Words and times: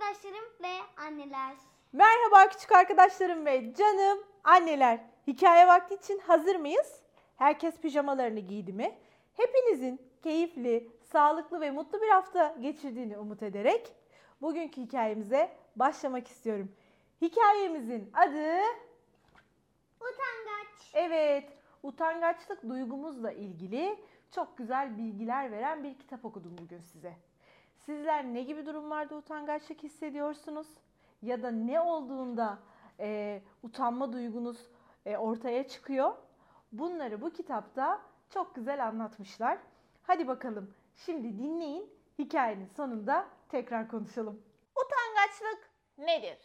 arkadaşlarım 0.00 0.44
ve 0.62 1.02
anneler. 1.06 1.56
Merhaba 1.92 2.48
küçük 2.48 2.72
arkadaşlarım 2.72 3.46
ve 3.46 3.74
canım 3.74 4.18
anneler. 4.44 5.00
Hikaye 5.26 5.66
vakti 5.66 5.94
için 5.94 6.18
hazır 6.18 6.56
mıyız? 6.56 7.02
Herkes 7.36 7.80
pijamalarını 7.80 8.40
giydi 8.40 8.72
mi? 8.72 8.98
Hepinizin 9.36 10.00
keyifli, 10.22 10.90
sağlıklı 11.12 11.60
ve 11.60 11.70
mutlu 11.70 12.02
bir 12.02 12.08
hafta 12.08 12.56
geçirdiğini 12.60 13.18
umut 13.18 13.42
ederek 13.42 13.92
bugünkü 14.42 14.80
hikayemize 14.80 15.56
başlamak 15.76 16.28
istiyorum. 16.28 16.72
Hikayemizin 17.22 18.10
adı 18.14 18.56
Utangaç. 20.00 20.90
evet, 20.94 21.52
utangaçlık 21.82 22.68
duygumuzla 22.68 23.32
ilgili 23.32 23.98
çok 24.34 24.58
güzel 24.58 24.98
bilgiler 24.98 25.52
veren 25.52 25.84
bir 25.84 25.98
kitap 25.98 26.24
okudum 26.24 26.58
bugün 26.58 26.80
size. 26.80 27.29
Sizler 27.90 28.24
ne 28.24 28.42
gibi 28.42 28.66
durumlarda 28.66 29.16
utangaçlık 29.16 29.82
hissediyorsunuz? 29.82 30.66
Ya 31.22 31.42
da 31.42 31.50
ne 31.50 31.80
olduğunda 31.80 32.58
e, 33.00 33.42
utanma 33.62 34.12
duygunuz 34.12 34.70
e, 35.06 35.16
ortaya 35.16 35.68
çıkıyor? 35.68 36.14
Bunları 36.72 37.20
bu 37.22 37.30
kitapta 37.30 38.02
çok 38.28 38.54
güzel 38.54 38.86
anlatmışlar. 38.86 39.58
Hadi 40.02 40.28
bakalım 40.28 40.74
şimdi 40.96 41.38
dinleyin. 41.38 41.90
Hikayenin 42.18 42.66
sonunda 42.66 43.28
tekrar 43.48 43.88
konuşalım. 43.88 44.42
Utangaçlık 44.84 45.70
nedir? 45.98 46.38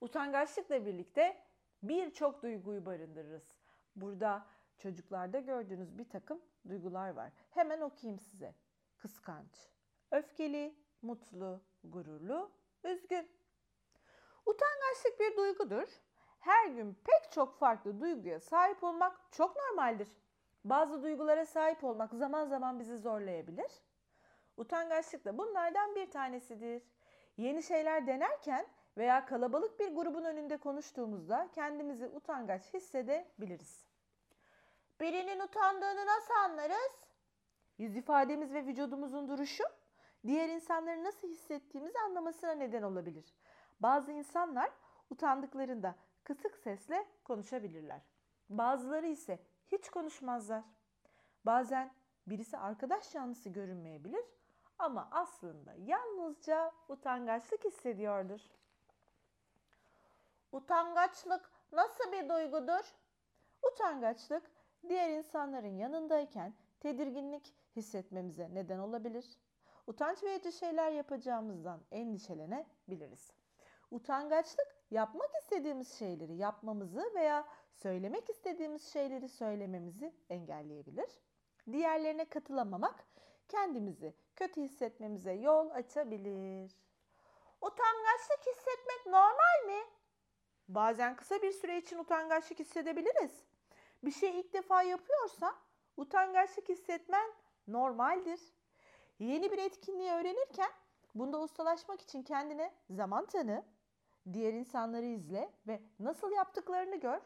Utangaçlıkla 0.00 0.86
birlikte 0.86 1.36
birçok 1.82 2.42
duyguyu 2.42 2.86
barındırırız. 2.86 3.54
Burada 3.96 4.46
çocuklarda 4.76 5.38
gördüğünüz 5.38 5.98
bir 5.98 6.08
takım 6.08 6.40
duygular 6.68 7.10
var. 7.10 7.32
Hemen 7.50 7.80
okuyayım 7.80 8.20
size. 8.20 8.54
Kıskanç, 8.98 9.68
öfkeli, 10.10 10.74
mutlu, 11.02 11.60
gururlu, 11.84 12.50
üzgün. 12.84 13.30
Utangaçlık 14.46 15.20
bir 15.20 15.36
duygudur. 15.36 15.88
Her 16.40 16.66
gün 16.66 16.94
pek 16.94 17.32
çok 17.32 17.58
farklı 17.58 18.00
duyguya 18.00 18.40
sahip 18.40 18.84
olmak 18.84 19.32
çok 19.32 19.56
normaldir. 19.56 20.08
Bazı 20.64 21.02
duygulara 21.02 21.46
sahip 21.46 21.84
olmak 21.84 22.14
zaman 22.14 22.44
zaman 22.44 22.80
bizi 22.80 22.98
zorlayabilir. 22.98 23.70
Utangaçlık 24.56 25.24
da 25.24 25.38
bunlardan 25.38 25.94
bir 25.94 26.10
tanesidir. 26.10 26.82
Yeni 27.36 27.62
şeyler 27.62 28.06
denerken 28.06 28.66
veya 28.96 29.26
kalabalık 29.26 29.80
bir 29.80 29.94
grubun 29.94 30.24
önünde 30.24 30.56
konuştuğumuzda 30.56 31.48
kendimizi 31.54 32.06
utangaç 32.06 32.74
hissedebiliriz. 32.74 33.86
Birinin 35.00 35.40
utandığını 35.40 36.06
nasıl 36.06 36.34
anlarız? 36.34 36.92
Yüz 37.78 37.96
ifademiz 37.96 38.54
ve 38.54 38.66
vücudumuzun 38.66 39.28
duruşu 39.28 39.64
diğer 40.26 40.48
insanların 40.48 41.04
nasıl 41.04 41.28
hissettiğimizi 41.28 41.98
anlamasına 41.98 42.52
neden 42.52 42.82
olabilir. 42.82 43.34
Bazı 43.80 44.12
insanlar 44.12 44.70
utandıklarında 45.10 45.94
kısık 46.24 46.56
sesle 46.56 47.06
konuşabilirler. 47.24 48.00
Bazıları 48.48 49.06
ise 49.06 49.38
hiç 49.72 49.90
konuşmazlar. 49.90 50.64
Bazen 51.46 51.92
birisi 52.26 52.56
arkadaş 52.58 53.12
canlısı 53.12 53.48
görünmeyebilir 53.48 54.24
ama 54.78 55.08
aslında 55.10 55.74
yalnızca 55.78 56.72
utangaçlık 56.88 57.64
hissediyordur. 57.64 58.40
Utangaçlık 60.52 61.50
nasıl 61.72 62.12
bir 62.12 62.28
duygudur? 62.28 62.94
Utangaçlık 63.72 64.50
diğer 64.88 65.10
insanların 65.10 65.76
yanındayken 65.76 66.54
tedirginlik 66.80 67.54
hissetmemize 67.76 68.54
neden 68.54 68.78
olabilir. 68.78 69.38
Utanç 69.88 70.22
verici 70.22 70.52
şeyler 70.52 70.90
yapacağımızdan 70.90 71.80
endişelenebiliriz. 71.90 73.32
Utangaçlık 73.90 74.76
yapmak 74.90 75.30
istediğimiz 75.42 75.98
şeyleri 75.98 76.34
yapmamızı 76.34 77.10
veya 77.14 77.48
söylemek 77.72 78.30
istediğimiz 78.30 78.92
şeyleri 78.92 79.28
söylememizi 79.28 80.14
engelleyebilir. 80.30 81.10
Diğerlerine 81.72 82.24
katılamamak 82.24 83.04
kendimizi 83.48 84.14
kötü 84.36 84.62
hissetmemize 84.62 85.32
yol 85.32 85.70
açabilir. 85.70 86.76
Utangaçlık 87.60 88.46
hissetmek 88.46 89.06
normal 89.06 89.66
mi? 89.66 89.80
Bazen 90.68 91.16
kısa 91.16 91.42
bir 91.42 91.52
süre 91.52 91.78
için 91.78 91.98
utangaçlık 91.98 92.58
hissedebiliriz. 92.58 93.44
Bir 94.04 94.10
şey 94.10 94.40
ilk 94.40 94.52
defa 94.52 94.82
yapıyorsan 94.82 95.54
utangaçlık 95.96 96.68
hissetmen 96.68 97.32
normaldir. 97.66 98.57
Yeni 99.18 99.52
bir 99.52 99.58
etkinliği 99.58 100.10
öğrenirken 100.10 100.70
bunda 101.14 101.40
ustalaşmak 101.40 102.00
için 102.00 102.22
kendine 102.22 102.74
zaman 102.90 103.26
tanı, 103.26 103.64
diğer 104.32 104.52
insanları 104.52 105.04
izle 105.04 105.52
ve 105.66 105.82
nasıl 105.98 106.32
yaptıklarını 106.32 106.96
gör. 106.96 107.20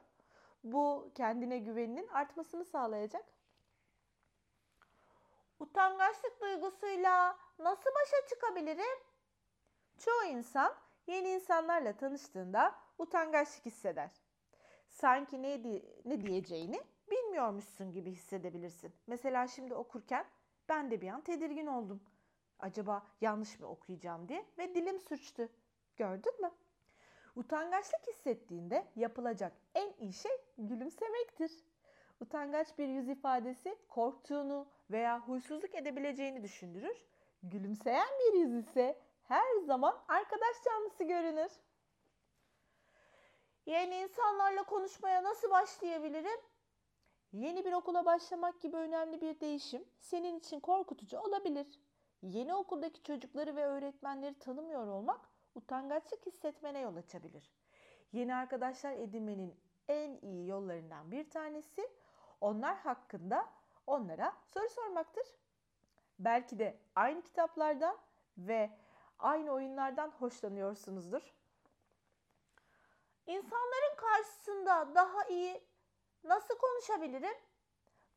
Bu 0.64 1.10
kendine 1.14 1.58
güveninin 1.58 2.08
artmasını 2.08 2.64
sağlayacak. 2.64 3.24
Utangaçlık 5.60 6.40
duygusuyla 6.40 7.38
nasıl 7.58 7.90
başa 7.90 8.28
çıkabilirim? 8.28 8.98
Çoğu 9.98 10.24
insan 10.24 10.74
yeni 11.06 11.28
insanlarla 11.28 11.96
tanıştığında 11.96 12.74
utangaçlık 12.98 13.66
hisseder. 13.66 14.10
Sanki 14.88 15.42
ne, 15.42 15.62
ne 16.04 16.26
diyeceğini 16.26 16.80
bilmiyormuşsun 17.10 17.92
gibi 17.92 18.10
hissedebilirsin. 18.10 18.94
Mesela 19.06 19.48
şimdi 19.48 19.74
okurken 19.74 20.26
ben 20.72 20.90
de 20.90 21.00
bir 21.00 21.08
an 21.08 21.20
tedirgin 21.20 21.66
oldum. 21.66 22.00
Acaba 22.58 23.06
yanlış 23.20 23.60
mı 23.60 23.66
okuyacağım 23.66 24.28
diye 24.28 24.46
ve 24.58 24.74
dilim 24.74 25.00
sürçtü. 25.00 25.48
Gördün 25.96 26.40
mü? 26.40 26.50
Utangaçlık 27.36 28.06
hissettiğinde 28.08 28.86
yapılacak 28.96 29.52
en 29.74 29.92
iyi 29.98 30.12
şey 30.12 30.32
gülümsemektir. 30.58 31.52
Utangaç 32.20 32.78
bir 32.78 32.88
yüz 32.88 33.08
ifadesi 33.08 33.76
korktuğunu 33.88 34.66
veya 34.90 35.20
huysuzluk 35.20 35.74
edebileceğini 35.74 36.42
düşündürür. 36.42 37.04
Gülümseyen 37.42 38.08
bir 38.20 38.38
yüz 38.38 38.54
ise 38.54 38.98
her 39.24 39.56
zaman 39.66 39.98
arkadaş 40.08 40.62
canlısı 40.64 41.04
görünür. 41.04 41.52
Yeni 43.66 43.96
insanlarla 43.96 44.62
konuşmaya 44.62 45.22
nasıl 45.22 45.50
başlayabilirim? 45.50 46.40
Yeni 47.32 47.64
bir 47.64 47.72
okula 47.72 48.04
başlamak 48.04 48.60
gibi 48.60 48.76
önemli 48.76 49.20
bir 49.20 49.40
değişim 49.40 49.84
senin 50.00 50.38
için 50.38 50.60
korkutucu 50.60 51.18
olabilir. 51.18 51.66
Yeni 52.22 52.54
okuldaki 52.54 53.02
çocukları 53.02 53.56
ve 53.56 53.66
öğretmenleri 53.66 54.38
tanımıyor 54.38 54.86
olmak 54.86 55.20
utangaçlık 55.54 56.26
hissetmene 56.26 56.80
yol 56.80 56.96
açabilir. 56.96 57.50
Yeni 58.12 58.34
arkadaşlar 58.34 58.92
edinmenin 58.92 59.60
en 59.88 60.18
iyi 60.22 60.48
yollarından 60.48 61.10
bir 61.10 61.30
tanesi 61.30 61.90
onlar 62.40 62.76
hakkında 62.76 63.48
onlara 63.86 64.32
soru 64.54 64.68
sormaktır. 64.68 65.26
Belki 66.18 66.58
de 66.58 66.78
aynı 66.94 67.22
kitaplardan 67.22 67.98
ve 68.38 68.70
aynı 69.18 69.52
oyunlardan 69.52 70.10
hoşlanıyorsunuzdur. 70.10 71.34
İnsanların 73.26 73.96
karşısında 73.96 74.94
daha 74.94 75.24
iyi 75.24 75.71
nasıl 76.24 76.58
konuşabilirim? 76.58 77.34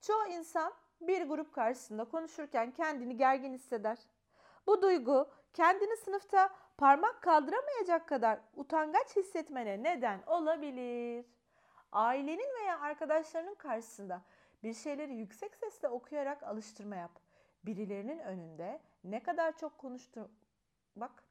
Çoğu 0.01 0.25
insan 0.27 0.73
bir 1.01 1.27
grup 1.27 1.53
karşısında 1.53 2.05
konuşurken 2.05 2.71
kendini 2.71 3.17
gergin 3.17 3.53
hisseder. 3.53 3.97
Bu 4.67 4.81
duygu 4.81 5.29
kendini 5.53 5.97
sınıfta 5.97 6.49
parmak 6.77 7.21
kaldıramayacak 7.21 8.07
kadar 8.07 8.39
utangaç 8.55 9.15
hissetmene 9.15 9.83
neden 9.83 10.23
olabilir. 10.27 11.25
Ailenin 11.91 12.55
veya 12.61 12.79
arkadaşlarının 12.79 13.55
karşısında 13.55 14.21
bir 14.63 14.73
şeyleri 14.73 15.15
yüksek 15.15 15.55
sesle 15.55 15.87
okuyarak 15.87 16.43
alıştırma 16.43 16.95
yap. 16.95 17.11
Birilerinin 17.65 18.19
önünde 18.19 18.81
ne 19.03 19.23
kadar 19.23 19.57
çok 19.57 19.77
konuştu. 19.77 20.31
Bak 20.95 21.23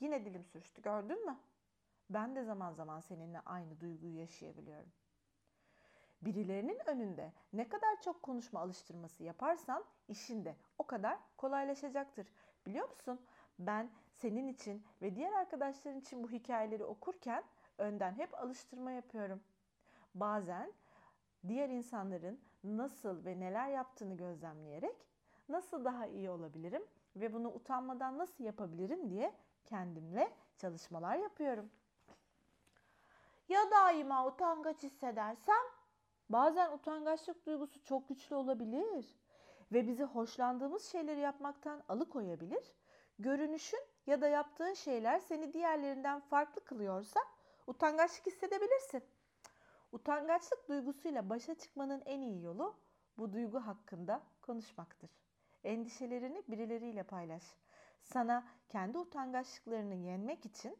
yine 0.00 0.24
dilim 0.24 0.44
sürçtü 0.44 0.82
gördün 0.82 1.26
mü? 1.26 1.36
Ben 2.10 2.36
de 2.36 2.44
zaman 2.44 2.72
zaman 2.72 3.00
seninle 3.00 3.40
aynı 3.40 3.80
duyguyu 3.80 4.18
yaşayabiliyorum. 4.18 4.92
Birilerinin 6.22 6.78
önünde 6.86 7.32
ne 7.52 7.68
kadar 7.68 8.00
çok 8.02 8.22
konuşma 8.22 8.60
alıştırması 8.60 9.24
yaparsan 9.24 9.84
işin 10.08 10.44
de 10.44 10.56
o 10.78 10.86
kadar 10.86 11.18
kolaylaşacaktır. 11.36 12.28
Biliyor 12.66 12.88
musun? 12.88 13.20
Ben 13.58 13.90
senin 14.12 14.48
için 14.48 14.84
ve 15.02 15.16
diğer 15.16 15.32
arkadaşların 15.32 16.00
için 16.00 16.22
bu 16.22 16.30
hikayeleri 16.30 16.84
okurken 16.84 17.44
önden 17.78 18.12
hep 18.12 18.34
alıştırma 18.34 18.90
yapıyorum. 18.90 19.42
Bazen 20.14 20.72
diğer 21.48 21.68
insanların 21.68 22.40
nasıl 22.64 23.24
ve 23.24 23.40
neler 23.40 23.68
yaptığını 23.68 24.16
gözlemleyerek 24.16 24.96
nasıl 25.48 25.84
daha 25.84 26.06
iyi 26.06 26.30
olabilirim 26.30 26.82
ve 27.16 27.32
bunu 27.32 27.48
utanmadan 27.48 28.18
nasıl 28.18 28.44
yapabilirim 28.44 29.10
diye 29.10 29.32
kendimle 29.64 30.32
çalışmalar 30.58 31.16
yapıyorum. 31.16 31.70
Ya 33.48 33.70
daima 33.70 34.26
utangaç 34.26 34.82
hissedersem? 34.82 35.77
Bazen 36.28 36.72
utangaçlık 36.72 37.46
duygusu 37.46 37.84
çok 37.84 38.08
güçlü 38.08 38.36
olabilir 38.36 39.16
ve 39.72 39.86
bizi 39.86 40.04
hoşlandığımız 40.04 40.84
şeyleri 40.84 41.20
yapmaktan 41.20 41.82
alıkoyabilir. 41.88 42.72
görünüşün 43.18 43.80
ya 44.06 44.20
da 44.20 44.28
yaptığın 44.28 44.74
şeyler 44.74 45.18
seni 45.18 45.52
diğerlerinden 45.52 46.20
farklı 46.20 46.64
kılıyorsa 46.64 47.20
utangaçlık 47.66 48.26
hissedebilirsin. 48.26 49.02
Utangaçlık 49.92 50.68
duygusuyla 50.68 51.30
başa 51.30 51.54
çıkmanın 51.54 52.02
en 52.06 52.20
iyi 52.20 52.42
yolu 52.42 52.76
bu 53.18 53.32
duygu 53.32 53.58
hakkında 53.58 54.22
konuşmaktır. 54.42 55.10
Endişelerini 55.64 56.42
birileriyle 56.48 57.02
paylaş. 57.02 57.42
Sana 58.02 58.44
kendi 58.68 58.98
utangaçlıklarını 58.98 59.94
yenmek 59.94 60.46
için 60.46 60.78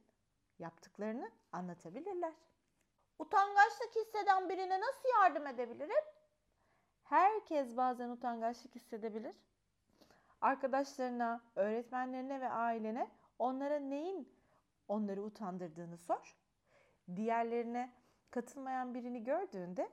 yaptıklarını 0.59 1.31
anlatabilirler. 1.53 2.35
Utangaçlık 3.19 3.97
hisseden 3.97 4.49
birine 4.49 4.81
nasıl 4.81 5.09
yardım 5.09 5.47
edebilirim? 5.47 6.05
Herkes 7.03 7.77
bazen 7.77 8.09
utangaçlık 8.09 8.75
hissedebilir. 8.75 9.37
Arkadaşlarına, 10.41 11.41
öğretmenlerine 11.57 12.41
ve 12.41 12.49
ailene 12.49 13.11
onlara 13.39 13.79
neyin 13.79 14.33
onları 14.89 15.23
utandırdığını 15.23 15.99
sor. 15.99 16.37
Diğerlerine 17.17 17.93
katılmayan 18.31 18.95
birini 18.95 19.25
gördüğünde 19.25 19.91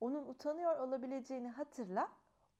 onun 0.00 0.28
utanıyor 0.28 0.78
olabileceğini 0.78 1.48
hatırla. 1.48 2.08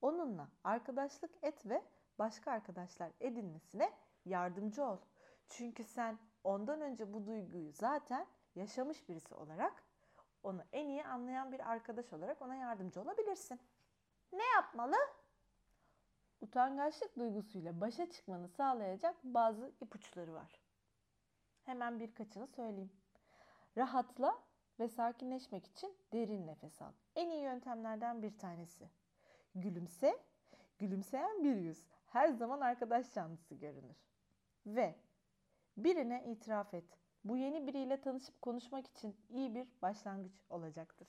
Onunla 0.02 0.48
arkadaşlık 0.64 1.30
et 1.42 1.66
ve 1.66 1.82
başka 2.18 2.50
arkadaşlar 2.50 3.12
edinmesine 3.20 3.92
yardımcı 4.24 4.84
ol. 4.84 4.98
Çünkü 5.48 5.84
sen 5.84 6.18
ondan 6.44 6.80
önce 6.80 7.12
bu 7.12 7.26
duyguyu 7.26 7.72
zaten 7.72 8.26
yaşamış 8.54 9.08
birisi 9.08 9.34
olarak 9.34 9.87
onu 10.42 10.64
en 10.72 10.88
iyi 10.88 11.04
anlayan 11.04 11.52
bir 11.52 11.70
arkadaş 11.70 12.12
olarak 12.12 12.42
ona 12.42 12.54
yardımcı 12.54 13.00
olabilirsin. 13.00 13.60
Ne 14.32 14.44
yapmalı? 14.44 14.96
Utangaçlık 16.40 17.16
duygusuyla 17.18 17.80
başa 17.80 18.10
çıkmanı 18.10 18.48
sağlayacak 18.48 19.16
bazı 19.24 19.72
ipuçları 19.80 20.34
var. 20.34 20.60
Hemen 21.62 22.00
birkaçını 22.00 22.46
söyleyeyim. 22.46 22.92
Rahatla 23.76 24.38
ve 24.80 24.88
sakinleşmek 24.88 25.66
için 25.66 25.96
derin 26.12 26.46
nefes 26.46 26.82
al. 26.82 26.92
En 27.16 27.30
iyi 27.30 27.42
yöntemlerden 27.42 28.22
bir 28.22 28.38
tanesi. 28.38 28.90
Gülümse. 29.54 30.18
Gülümseyen 30.78 31.44
bir 31.44 31.56
yüz 31.56 31.86
her 32.06 32.28
zaman 32.28 32.60
arkadaş 32.60 33.14
canlısı 33.14 33.54
görünür. 33.54 33.96
Ve 34.66 34.94
birine 35.76 36.24
itiraf 36.24 36.74
et. 36.74 36.97
Bu 37.24 37.36
yeni 37.36 37.66
biriyle 37.66 38.00
tanışıp 38.00 38.42
konuşmak 38.42 38.86
için 38.86 39.16
iyi 39.30 39.54
bir 39.54 39.66
başlangıç 39.82 40.32
olacaktır. 40.50 41.08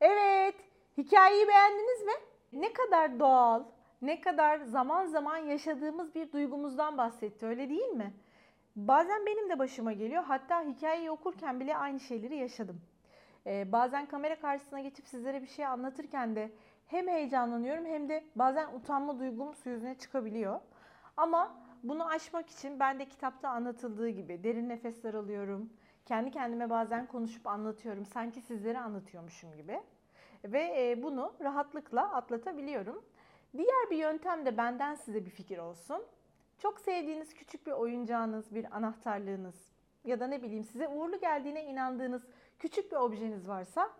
Evet, 0.00 0.54
hikayeyi 0.96 1.48
beğendiniz 1.48 2.02
mi? 2.02 2.12
Ne 2.52 2.72
kadar 2.72 3.20
doğal, 3.20 3.64
ne 4.02 4.20
kadar 4.20 4.58
zaman 4.58 5.06
zaman 5.06 5.36
yaşadığımız 5.36 6.14
bir 6.14 6.32
duygumuzdan 6.32 6.98
bahsetti, 6.98 7.46
öyle 7.46 7.68
değil 7.68 7.88
mi? 7.88 8.14
Bazen 8.76 9.26
benim 9.26 9.50
de 9.50 9.58
başıma 9.58 9.92
geliyor. 9.92 10.22
Hatta 10.22 10.62
hikayeyi 10.62 11.10
okurken 11.10 11.60
bile 11.60 11.76
aynı 11.76 12.00
şeyleri 12.00 12.36
yaşadım. 12.36 12.80
Ee, 13.46 13.72
bazen 13.72 14.06
kamera 14.06 14.40
karşısına 14.40 14.80
geçip 14.80 15.08
sizlere 15.08 15.42
bir 15.42 15.46
şey 15.46 15.66
anlatırken 15.66 16.36
de 16.36 16.50
hem 16.86 17.08
heyecanlanıyorum 17.08 17.86
hem 17.86 18.08
de 18.08 18.24
bazen 18.36 18.74
utanma 18.74 19.18
duygum 19.18 19.54
su 19.54 19.70
yüzüne 19.70 19.94
çıkabiliyor. 19.94 20.60
Ama 21.16 21.56
bunu 21.84 22.08
aşmak 22.08 22.50
için 22.50 22.80
ben 22.80 22.98
de 22.98 23.08
kitapta 23.08 23.48
anlatıldığı 23.48 24.08
gibi 24.08 24.44
derin 24.44 24.68
nefesler 24.68 25.14
alıyorum. 25.14 25.70
Kendi 26.06 26.30
kendime 26.30 26.70
bazen 26.70 27.06
konuşup 27.06 27.46
anlatıyorum. 27.46 28.06
Sanki 28.06 28.40
sizlere 28.40 28.78
anlatıyormuşum 28.78 29.56
gibi. 29.56 29.80
Ve 30.44 30.90
e, 30.90 31.02
bunu 31.02 31.34
rahatlıkla 31.40 32.14
atlatabiliyorum. 32.14 33.04
Diğer 33.56 33.90
bir 33.90 33.96
yöntem 33.96 34.46
de 34.46 34.56
benden 34.56 34.94
size 34.94 35.24
bir 35.26 35.30
fikir 35.30 35.58
olsun. 35.58 36.02
Çok 36.58 36.80
sevdiğiniz 36.80 37.34
küçük 37.34 37.66
bir 37.66 37.72
oyuncağınız, 37.72 38.54
bir 38.54 38.76
anahtarlığınız 38.76 39.74
ya 40.04 40.20
da 40.20 40.26
ne 40.26 40.42
bileyim 40.42 40.64
size 40.64 40.88
uğurlu 40.88 41.20
geldiğine 41.20 41.64
inandığınız 41.64 42.22
küçük 42.58 42.92
bir 42.92 42.96
objeniz 42.96 43.48
varsa 43.48 43.90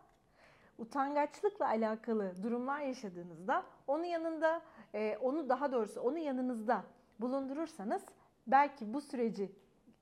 utangaçlıkla 0.78 1.68
alakalı 1.68 2.42
durumlar 2.42 2.80
yaşadığınızda 2.80 3.62
onun 3.86 4.04
yanında, 4.04 4.62
e, 4.94 5.18
onu 5.20 5.48
daha 5.48 5.72
doğrusu 5.72 6.00
onu 6.00 6.18
yanınızda 6.18 6.84
bulundurursanız 7.20 8.02
belki 8.46 8.94
bu 8.94 9.00
süreci 9.00 9.52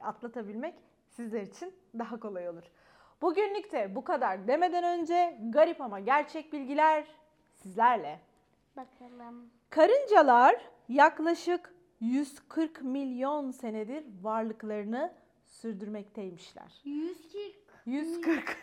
atlatabilmek 0.02 0.74
sizler 1.08 1.42
için 1.42 1.74
daha 1.98 2.20
kolay 2.20 2.48
olur. 2.48 2.64
Bugünlük 3.22 3.72
de 3.72 3.94
bu 3.94 4.04
kadar 4.04 4.48
demeden 4.48 4.84
önce 5.00 5.38
garip 5.48 5.80
ama 5.80 6.00
gerçek 6.00 6.52
bilgiler 6.52 7.06
sizlerle. 7.54 8.20
Bakalım. 8.76 9.50
Karıncalar 9.70 10.70
yaklaşık 10.88 11.74
140 12.00 12.82
milyon 12.82 13.50
senedir 13.50 14.04
varlıklarını 14.22 15.14
sürdürmekteymişler. 15.46 16.80
140. 16.84 17.54
140. 17.86 18.56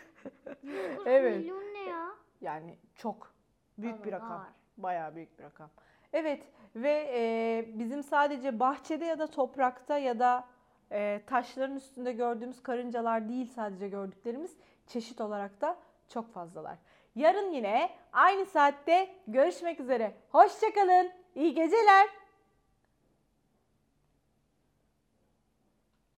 140 0.62 1.06
Evet. 1.06 1.36
milyon 1.38 1.62
ne 1.74 1.90
ya? 1.90 2.06
Yani 2.40 2.78
çok 2.94 3.34
büyük 3.78 3.98
bir 4.04 4.12
Evet, 4.12 4.12
rakam. 4.22 4.40
var. 4.40 4.48
Bayağı 4.76 5.14
büyük 5.14 5.38
bir 5.38 5.44
rakam. 5.44 5.70
Evet 6.12 6.42
ve 6.76 7.10
e, 7.14 7.64
bizim 7.78 8.02
sadece 8.02 8.60
bahçede 8.60 9.04
ya 9.04 9.18
da 9.18 9.26
toprakta 9.26 9.98
ya 9.98 10.18
da 10.18 10.44
e, 10.92 11.20
taşların 11.26 11.76
üstünde 11.76 12.12
gördüğümüz 12.12 12.62
karıncalar 12.62 13.28
değil 13.28 13.46
sadece 13.54 13.88
gördüklerimiz 13.88 14.56
çeşit 14.86 15.20
olarak 15.20 15.60
da 15.60 15.76
çok 16.08 16.32
fazlalar. 16.32 16.78
Yarın 17.14 17.52
yine 17.52 17.90
aynı 18.12 18.46
saatte 18.46 19.08
görüşmek 19.26 19.80
üzere. 19.80 20.14
Hoşçakalın. 20.28 21.10
İyi 21.34 21.54
geceler. 21.54 22.19